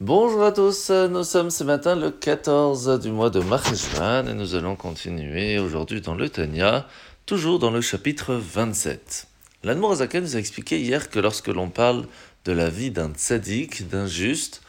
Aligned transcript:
Bonjour 0.00 0.42
à 0.42 0.50
tous, 0.50 0.90
nous 0.90 1.22
sommes 1.22 1.50
ce 1.50 1.62
matin 1.62 1.94
le 1.94 2.10
14 2.10 2.98
du 3.00 3.12
mois 3.12 3.30
de 3.30 3.38
Marcheshvan 3.38 4.26
et 4.26 4.34
nous 4.34 4.56
allons 4.56 4.74
continuer 4.74 5.60
aujourd'hui 5.60 6.00
dans 6.00 6.16
le 6.16 6.28
Tanya, 6.28 6.88
toujours 7.26 7.60
dans 7.60 7.70
le 7.70 7.80
chapitre 7.80 8.34
27. 8.34 9.28
L'Anmour 9.62 9.94
nous 9.94 10.02
a 10.36 10.38
expliqué 10.38 10.80
hier 10.80 11.10
que 11.10 11.20
lorsque 11.20 11.46
l'on 11.46 11.68
parle 11.68 12.08
de 12.44 12.50
la 12.50 12.70
vie 12.70 12.90
d'un 12.90 13.12
tzaddik, 13.12 13.88
d'un 13.88 14.08
juste, 14.08 14.62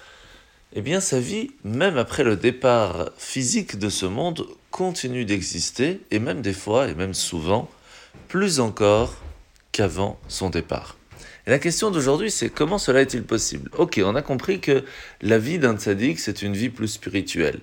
eh 0.74 0.84
bien 0.84 1.00
sa 1.00 1.20
vie, 1.20 1.50
même 1.64 1.98
après 1.98 2.24
le 2.24 2.38
départ 2.38 3.10
physique 3.18 3.80
de 3.80 3.90
ce 3.90 4.06
monde, 4.06 4.46
continue 4.70 5.26
d'exister, 5.26 6.02
et 6.12 6.20
même 6.20 6.44
des 6.44 6.54
fois, 6.54 6.88
et 6.88 6.94
même 6.94 7.16
souvent, 7.16 7.68
plus 8.28 8.60
encore 8.60 9.16
qu'avant 9.72 10.20
son 10.28 10.52
départ. 10.52 10.98
Et 11.48 11.50
la 11.50 11.60
question 11.60 11.92
d'aujourd'hui, 11.92 12.32
c'est 12.32 12.50
comment 12.50 12.78
cela 12.78 13.02
est-il 13.02 13.24
possible? 13.24 13.70
Ok, 13.78 14.00
on 14.04 14.16
a 14.16 14.22
compris 14.22 14.60
que 14.60 14.84
la 15.22 15.38
vie 15.38 15.60
d'un 15.60 15.78
tzaddik, 15.78 16.20
c'est 16.20 16.42
une 16.42 16.54
vie 16.54 16.70
plus 16.70 16.88
spirituelle. 16.88 17.60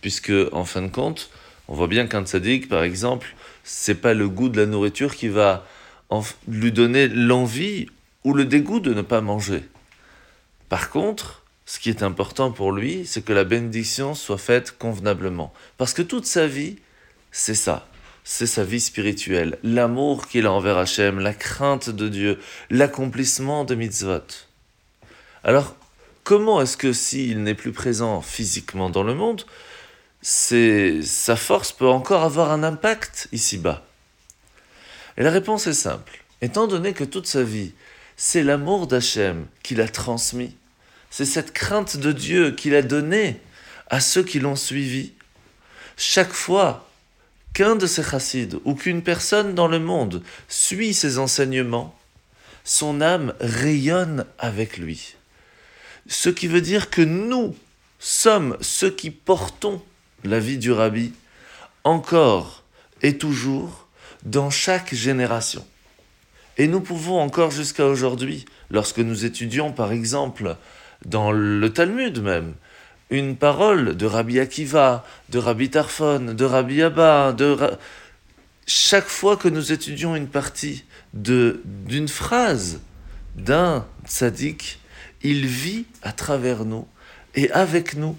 Puisque, 0.00 0.32
en 0.52 0.64
fin 0.64 0.82
de 0.82 0.88
compte, 0.88 1.30
on 1.68 1.74
voit 1.74 1.86
bien 1.86 2.06
qu'un 2.06 2.24
tzaddik, 2.24 2.68
par 2.68 2.82
exemple, 2.82 3.34
c'est 3.64 3.94
pas 3.94 4.14
le 4.14 4.28
goût 4.28 4.48
de 4.48 4.60
la 4.60 4.66
nourriture 4.66 5.14
qui 5.14 5.28
va 5.28 5.66
lui 6.48 6.72
donner 6.72 7.08
l'envie 7.08 7.86
ou 8.24 8.34
le 8.34 8.44
dégoût 8.44 8.80
de 8.80 8.94
ne 8.94 9.02
pas 9.02 9.20
manger. 9.20 9.62
Par 10.68 10.90
contre, 10.90 11.42
ce 11.66 11.78
qui 11.78 11.90
est 11.90 12.02
important 12.02 12.50
pour 12.50 12.72
lui, 12.72 13.06
c'est 13.06 13.22
que 13.22 13.32
la 13.32 13.44
bénédiction 13.44 14.14
soit 14.14 14.38
faite 14.38 14.76
convenablement. 14.76 15.52
Parce 15.76 15.94
que 15.94 16.02
toute 16.02 16.26
sa 16.26 16.46
vie, 16.46 16.76
c'est 17.30 17.54
ça 17.54 17.89
c'est 18.24 18.46
sa 18.46 18.64
vie 18.64 18.80
spirituelle, 18.80 19.58
l'amour 19.62 20.28
qu'il 20.28 20.46
a 20.46 20.52
envers 20.52 20.78
Hachem, 20.78 21.18
la 21.18 21.34
crainte 21.34 21.90
de 21.90 22.08
Dieu, 22.08 22.38
l'accomplissement 22.70 23.64
de 23.64 23.74
mitzvot. 23.74 24.46
Alors, 25.42 25.74
comment 26.22 26.60
est-ce 26.60 26.76
que 26.76 26.92
s'il 26.92 27.42
n'est 27.42 27.54
plus 27.54 27.72
présent 27.72 28.20
physiquement 28.20 28.90
dans 28.90 29.02
le 29.02 29.14
monde, 29.14 29.44
sa 30.22 31.36
force 31.36 31.72
peut 31.72 31.88
encore 31.88 32.22
avoir 32.22 32.52
un 32.52 32.62
impact 32.62 33.28
ici-bas? 33.32 33.84
Et 35.16 35.22
la 35.22 35.30
réponse 35.30 35.66
est 35.66 35.72
simple. 35.72 36.22
Étant 36.42 36.66
donné 36.66 36.92
que 36.92 37.04
toute 37.04 37.26
sa 37.26 37.42
vie, 37.42 37.72
c'est 38.16 38.42
l'amour 38.42 38.86
d'Hachem 38.86 39.46
qu'il 39.62 39.80
a 39.80 39.88
transmis, 39.88 40.54
c'est 41.10 41.24
cette 41.24 41.52
crainte 41.52 41.96
de 41.96 42.12
Dieu 42.12 42.50
qu'il 42.52 42.74
a 42.74 42.82
donnée 42.82 43.40
à 43.88 43.98
ceux 44.00 44.22
qui 44.22 44.40
l'ont 44.40 44.56
suivi, 44.56 45.12
chaque 45.96 46.32
fois 46.32 46.89
qu'un 47.52 47.76
de 47.76 47.86
ces 47.86 48.02
chassides 48.02 48.58
ou 48.64 48.74
qu'une 48.74 49.02
personne 49.02 49.54
dans 49.54 49.68
le 49.68 49.78
monde 49.78 50.22
suit 50.48 50.94
ses 50.94 51.18
enseignements, 51.18 51.96
son 52.64 53.00
âme 53.00 53.34
rayonne 53.40 54.26
avec 54.38 54.76
lui. 54.76 55.14
Ce 56.06 56.28
qui 56.28 56.46
veut 56.46 56.60
dire 56.60 56.90
que 56.90 57.02
nous 57.02 57.54
sommes 57.98 58.56
ceux 58.60 58.90
qui 58.90 59.10
portons 59.10 59.82
la 60.24 60.40
vie 60.40 60.58
du 60.58 60.72
rabbi 60.72 61.12
encore 61.84 62.64
et 63.02 63.16
toujours 63.18 63.88
dans 64.24 64.50
chaque 64.50 64.94
génération. 64.94 65.66
Et 66.58 66.66
nous 66.66 66.80
pouvons 66.80 67.20
encore 67.20 67.50
jusqu'à 67.50 67.86
aujourd'hui, 67.86 68.44
lorsque 68.70 68.98
nous 68.98 69.24
étudions 69.24 69.72
par 69.72 69.92
exemple 69.92 70.56
dans 71.06 71.32
le 71.32 71.72
Talmud 71.72 72.22
même, 72.22 72.54
une 73.10 73.36
parole 73.36 73.96
de 73.96 74.06
Rabbi 74.06 74.38
Akiva, 74.38 75.04
de 75.28 75.38
Rabbi 75.38 75.70
Tarfon, 75.70 76.34
de 76.34 76.44
Rabbi 76.44 76.82
Abba, 76.82 77.32
de 77.32 77.56
chaque 78.66 79.08
fois 79.08 79.36
que 79.36 79.48
nous 79.48 79.72
étudions 79.72 80.14
une 80.14 80.28
partie 80.28 80.84
de 81.12 81.60
d'une 81.64 82.08
phrase 82.08 82.80
d'un 83.34 83.84
tzaddik, 84.06 84.78
il 85.22 85.46
vit 85.46 85.86
à 86.02 86.12
travers 86.12 86.64
nous 86.64 86.86
et 87.34 87.50
avec 87.50 87.94
nous 87.94 88.16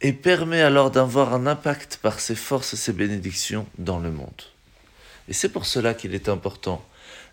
et 0.00 0.12
permet 0.12 0.62
alors 0.62 0.90
d'avoir 0.90 1.34
un 1.34 1.46
impact 1.46 1.98
par 2.00 2.20
ses 2.20 2.34
forces 2.34 2.72
et 2.72 2.76
ses 2.76 2.92
bénédictions 2.92 3.66
dans 3.78 3.98
le 3.98 4.10
monde. 4.10 4.42
Et 5.28 5.34
c'est 5.34 5.50
pour 5.50 5.66
cela 5.66 5.92
qu'il 5.92 6.14
est 6.14 6.28
important 6.28 6.84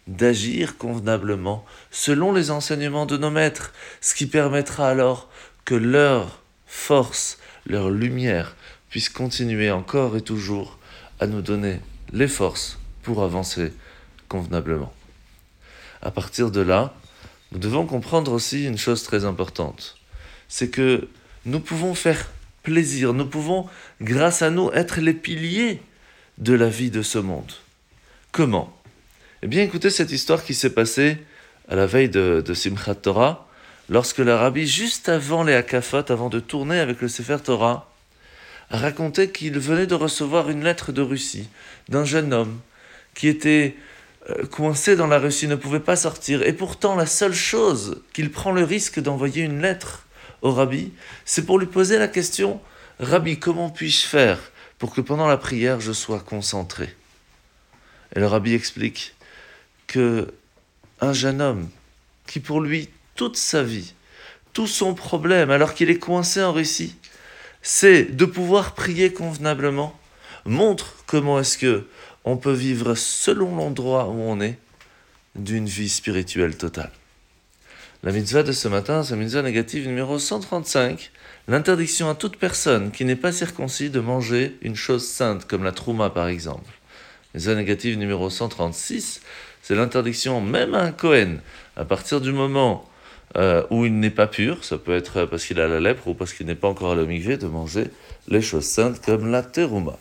d'agir 0.07 0.77
convenablement 0.77 1.65
selon 1.91 2.33
les 2.33 2.51
enseignements 2.51 3.05
de 3.05 3.17
nos 3.17 3.31
maîtres, 3.31 3.73
ce 4.01 4.15
qui 4.15 4.25
permettra 4.25 4.89
alors 4.89 5.29
que 5.65 5.75
leur 5.75 6.41
force, 6.67 7.37
leur 7.65 7.89
lumière 7.89 8.55
puisse 8.89 9.09
continuer 9.09 9.71
encore 9.71 10.15
et 10.15 10.21
toujours 10.21 10.77
à 11.19 11.27
nous 11.27 11.41
donner 11.41 11.79
les 12.13 12.27
forces 12.27 12.77
pour 13.03 13.23
avancer 13.23 13.73
convenablement. 14.27 14.93
À 16.01 16.11
partir 16.11 16.51
de 16.51 16.61
là, 16.61 16.93
nous 17.51 17.59
devons 17.59 17.85
comprendre 17.85 18.31
aussi 18.31 18.65
une 18.65 18.77
chose 18.77 19.03
très 19.03 19.25
importante, 19.25 19.97
c'est 20.47 20.69
que 20.69 21.07
nous 21.45 21.59
pouvons 21.59 21.95
faire 21.95 22.29
plaisir, 22.63 23.13
nous 23.13 23.25
pouvons, 23.25 23.67
grâce 24.01 24.41
à 24.41 24.49
nous, 24.49 24.69
être 24.73 24.99
les 24.99 25.13
piliers 25.13 25.81
de 26.37 26.53
la 26.53 26.67
vie 26.67 26.91
de 26.91 27.01
ce 27.01 27.17
monde. 27.17 27.53
Comment? 28.31 28.77
Eh 29.41 29.47
bien, 29.47 29.63
écoutez 29.63 29.89
cette 29.89 30.11
histoire 30.11 30.43
qui 30.43 30.53
s'est 30.53 30.73
passée 30.73 31.17
à 31.69 31.75
la 31.75 31.85
veille 31.85 32.09
de, 32.09 32.43
de 32.45 32.53
Simchat 32.53 32.95
Torah, 32.95 33.46
lorsque 33.89 34.19
l'Arabie, 34.19 34.67
juste 34.67 35.09
avant 35.09 35.43
les 35.43 35.53
Hakafot, 35.53 36.11
avant 36.11 36.29
de 36.29 36.39
tourner 36.39 36.79
avec 36.79 37.01
le 37.01 37.07
Sefer 37.07 37.37
Torah, 37.43 37.89
racontait 38.69 39.29
qu'il 39.29 39.57
venait 39.59 39.87
de 39.87 39.95
recevoir 39.95 40.49
une 40.49 40.63
lettre 40.63 40.91
de 40.91 41.01
Russie 41.01 41.47
d'un 41.89 42.03
jeune 42.03 42.33
homme 42.33 42.59
qui 43.13 43.27
était 43.27 43.75
euh, 44.29 44.45
coincé 44.45 44.95
dans 44.95 45.07
la 45.07 45.19
Russie, 45.19 45.47
ne 45.47 45.55
pouvait 45.55 45.79
pas 45.79 45.95
sortir. 45.95 46.43
Et 46.43 46.53
pourtant, 46.53 46.95
la 46.95 47.05
seule 47.05 47.33
chose 47.33 48.01
qu'il 48.13 48.31
prend 48.31 48.51
le 48.51 48.63
risque 48.63 48.99
d'envoyer 48.99 49.43
une 49.43 49.61
lettre 49.61 50.05
au 50.41 50.51
Rabbi, 50.51 50.91
c'est 51.25 51.45
pour 51.45 51.59
lui 51.59 51.65
poser 51.65 51.97
la 51.97 52.07
question 52.07 52.59
Rabbi, 52.99 53.39
comment 53.39 53.69
puis-je 53.69 54.05
faire 54.05 54.39
pour 54.79 54.93
que 54.93 55.01
pendant 55.01 55.27
la 55.27 55.37
prière 55.37 55.79
je 55.79 55.93
sois 55.93 56.19
concentré? 56.19 56.93
Et 58.15 58.19
le 58.19 58.27
Rabbi 58.27 58.53
explique 58.53 59.15
que 59.87 60.33
un 60.99 61.13
jeune 61.13 61.41
homme 61.41 61.69
qui 62.25 62.39
pour 62.39 62.59
lui 62.59 62.89
toute 63.17 63.35
sa 63.35 63.63
vie, 63.63 63.93
tout 64.53 64.67
son 64.67 64.93
problème, 64.93 65.51
alors 65.51 65.73
qu'il 65.73 65.89
est 65.89 65.99
coincé 65.99 66.41
en 66.41 66.53
Russie, 66.53 66.95
c'est 67.61 68.03
de 68.03 68.23
pouvoir 68.23 68.73
prier 68.73 69.11
convenablement, 69.11 69.99
montre 70.45 70.93
comment 71.05 71.39
est-ce 71.39 71.57
que 71.57 71.85
on 72.23 72.37
peut 72.37 72.53
vivre 72.53 72.95
selon 72.95 73.55
l'endroit 73.55 74.07
où 74.07 74.21
on 74.21 74.39
est 74.39 74.57
d'une 75.35 75.67
vie 75.67 75.89
spirituelle 75.89 76.57
totale. 76.57 76.91
La 78.03 78.11
mitzvah 78.11 78.43
de 78.43 78.51
ce 78.51 78.67
matin, 78.67 79.03
c'est 79.03 79.15
la 79.15 79.21
mitzvah 79.21 79.41
négative 79.41 79.87
numéro 79.87 80.19
135, 80.19 81.11
l'interdiction 81.47 82.09
à 82.09 82.15
toute 82.15 82.37
personne 82.37 82.91
qui 82.91 83.05
n'est 83.05 83.15
pas 83.15 83.31
circoncis 83.31 83.89
de 83.89 83.99
manger 83.99 84.57
une 84.61 84.75
chose 84.75 85.07
sainte, 85.07 85.45
comme 85.45 85.63
la 85.63 85.71
trouma 85.71 86.09
par 86.09 86.27
exemple. 86.27 86.71
La 87.33 87.39
mitzvah 87.39 87.55
négative 87.55 87.97
numéro 87.97 88.29
136, 88.29 89.21
c'est 89.63 89.75
l'interdiction 89.75 90.39
même 90.41 90.75
à 90.75 90.83
un 90.83 90.91
Kohen, 90.91 91.41
à 91.75 91.85
partir 91.85 92.21
du 92.21 92.31
moment 92.31 92.87
euh, 93.35 93.63
où 93.69 93.85
il 93.85 93.99
n'est 93.99 94.09
pas 94.09 94.27
pur, 94.27 94.63
ça 94.63 94.77
peut 94.77 94.95
être 94.95 95.25
parce 95.25 95.45
qu'il 95.45 95.59
a 95.59 95.67
la 95.67 95.79
lèpre 95.79 96.07
ou 96.07 96.13
parce 96.13 96.33
qu'il 96.33 96.45
n'est 96.45 96.55
pas 96.55 96.69
encore 96.69 96.91
à 96.91 96.95
l'omigvé, 96.95 97.37
de 97.37 97.47
manger 97.47 97.91
les 98.27 98.41
choses 98.41 98.65
saintes 98.65 99.03
comme 99.03 99.29
la 99.29 99.43
terouma. 99.43 99.97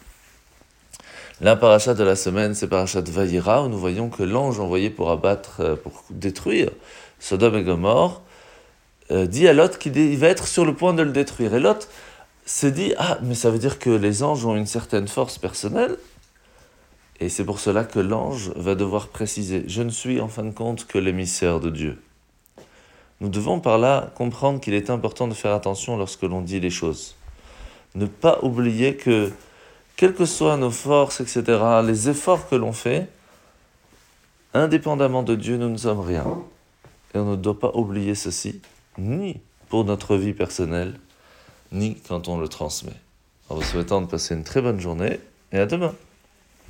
La 1.41 1.55
paracha 1.55 1.93
de 1.93 2.03
la 2.03 2.17
semaine, 2.17 2.55
c'est 2.55 2.69
paracha 2.69 3.03
de 3.03 3.11
Vayira, 3.11 3.65
où 3.65 3.69
nous 3.69 3.79
voyons 3.79 4.09
que 4.09 4.23
l'ange 4.23 4.59
envoyé 4.59 4.89
pour 4.89 5.11
abattre, 5.11 5.61
euh, 5.61 5.77
pour 5.77 6.05
détruire 6.11 6.71
Sodome 7.19 7.57
et 7.57 7.63
Gomorre, 7.63 8.23
euh, 9.11 9.27
dit 9.27 9.47
à 9.47 9.53
Lot 9.53 9.77
qu'il 9.77 10.17
va 10.17 10.29
être 10.29 10.47
sur 10.47 10.65
le 10.65 10.75
point 10.75 10.95
de 10.95 11.03
le 11.03 11.13
détruire. 11.13 11.55
Et 11.55 11.61
Lot 11.61 11.89
s'est 12.47 12.73
dit, 12.73 12.95
ah, 12.97 13.19
mais 13.23 13.35
ça 13.35 13.51
veut 13.51 13.59
dire 13.59 13.79
que 13.79 13.91
les 13.91 14.23
anges 14.23 14.47
ont 14.47 14.57
une 14.57 14.67
certaine 14.67 15.09
force 15.09 15.37
personnelle, 15.37 15.97
et 17.21 17.29
c'est 17.29 17.45
pour 17.45 17.61
cela 17.61 17.85
que 17.85 17.99
l'ange 17.99 18.51
va 18.57 18.75
devoir 18.75 19.09
préciser, 19.09 19.65
je 19.67 19.83
ne 19.83 19.91
suis 19.91 20.21
en 20.21 20.29
fin 20.29 20.45
de 20.45 20.51
compte 20.51 20.87
que 20.87 20.99
l'émissaire 20.99 21.61
de 21.61 21.71
Dieu. 21.71 21.99
Nous 23.21 23.29
devons 23.29 23.61
par 23.61 23.79
là 23.79 24.13
comprendre 24.15 24.61
qu'il 24.61 24.75
est 24.75 24.91
important 24.91 25.27
de 25.27 25.35
faire 25.35 25.55
attention 25.55 25.97
lorsque 25.97 26.23
l'on 26.23 26.43
dit 26.43 26.61
les 26.61 26.71
choses. 26.71 27.17
Ne 27.95 28.07
pas 28.07 28.39
oublier 28.43 28.97
que, 28.97 29.33
quelles 29.97 30.15
que 30.15 30.27
soient 30.27 30.57
nos 30.57 30.71
forces, 30.71 31.21
etc., 31.21 31.43
les 31.85 32.11
efforts 32.11 32.49
que 32.49 32.57
l'on 32.57 32.73
fait, 32.73 33.09
indépendamment 34.53 35.23
de 35.23 35.35
Dieu, 35.35 35.57
nous 35.57 35.71
ne 35.71 35.79
sommes 35.79 36.01
rien. 36.01 36.27
Et 37.15 37.19
on 37.19 37.31
ne 37.31 37.37
doit 37.37 37.59
pas 37.59 37.71
oublier 37.75 38.15
ceci, 38.15 38.61
ni 38.99 39.41
pour 39.69 39.85
notre 39.85 40.17
vie 40.17 40.35
personnelle, 40.35 40.99
ni 41.73 41.97
quand 41.97 42.29
on 42.29 42.39
le 42.39 42.49
transmet. 42.49 42.93
En 43.49 43.55
vous 43.55 43.63
souhaitant 43.63 44.03
de 44.03 44.07
passer 44.07 44.35
une 44.35 44.45
très 44.45 44.61
bonne 44.61 44.81
journée, 44.81 45.21
et 45.53 45.59
à 45.59 45.67
demain. 45.67 45.95